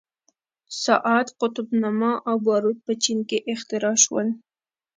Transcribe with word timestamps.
ساعت، 0.83 1.27
قطب 1.39 1.67
نما 1.81 2.13
او 2.29 2.35
باروت 2.47 2.77
په 2.85 2.93
چین 3.03 3.19
کې 3.29 3.37
اختراع 3.51 3.95
شول. 4.03 4.27